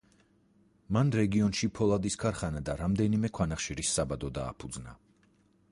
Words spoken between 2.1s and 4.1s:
ქარხანა და რამდენიმე ქვანახშირის